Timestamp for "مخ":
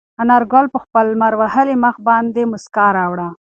1.83-1.95